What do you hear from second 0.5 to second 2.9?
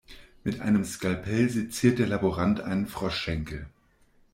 einem Skalpell seziert der Laborant einen